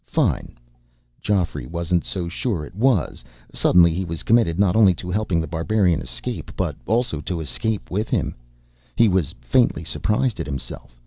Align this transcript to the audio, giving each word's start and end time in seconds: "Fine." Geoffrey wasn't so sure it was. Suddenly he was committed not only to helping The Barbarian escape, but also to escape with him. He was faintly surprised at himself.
"Fine." 0.07 0.57
Geoffrey 1.21 1.67
wasn't 1.67 2.03
so 2.03 2.27
sure 2.27 2.65
it 2.65 2.73
was. 2.73 3.23
Suddenly 3.53 3.93
he 3.93 4.03
was 4.03 4.23
committed 4.23 4.57
not 4.57 4.75
only 4.75 4.95
to 4.95 5.11
helping 5.11 5.39
The 5.39 5.45
Barbarian 5.45 6.01
escape, 6.01 6.49
but 6.55 6.75
also 6.87 7.21
to 7.21 7.39
escape 7.39 7.91
with 7.91 8.09
him. 8.09 8.33
He 8.95 9.07
was 9.07 9.35
faintly 9.41 9.83
surprised 9.83 10.39
at 10.39 10.47
himself. 10.47 10.97